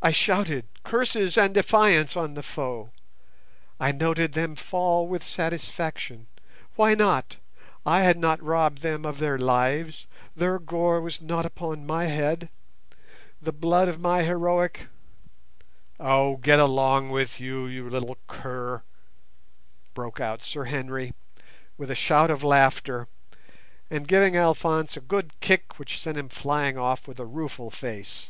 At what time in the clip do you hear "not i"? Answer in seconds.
6.94-8.02